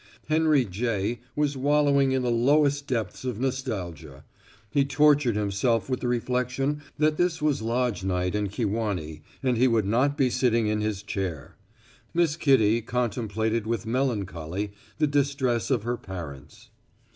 [0.29, 1.19] Henry J.
[1.35, 4.23] was wallowing in the lowest depths of nostalgia;
[4.71, 9.67] he tortured himself with the reflection that this was lodge night in Kewanee and he
[9.67, 11.55] would not be sitting in his chair.
[12.15, 16.71] Miss Kitty contemplated with melancholy the distress of her parents.